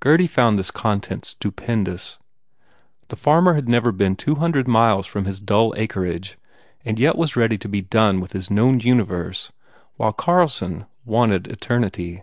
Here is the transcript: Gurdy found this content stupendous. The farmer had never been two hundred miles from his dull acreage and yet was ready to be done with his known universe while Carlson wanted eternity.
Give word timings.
Gurdy 0.00 0.26
found 0.26 0.58
this 0.58 0.70
content 0.70 1.26
stupendous. 1.26 2.18
The 3.08 3.16
farmer 3.16 3.52
had 3.52 3.68
never 3.68 3.92
been 3.92 4.16
two 4.16 4.36
hundred 4.36 4.66
miles 4.66 5.04
from 5.06 5.26
his 5.26 5.40
dull 5.40 5.74
acreage 5.76 6.38
and 6.86 6.98
yet 6.98 7.18
was 7.18 7.36
ready 7.36 7.58
to 7.58 7.68
be 7.68 7.82
done 7.82 8.18
with 8.18 8.32
his 8.32 8.50
known 8.50 8.80
universe 8.80 9.52
while 9.98 10.14
Carlson 10.14 10.86
wanted 11.04 11.48
eternity. 11.48 12.22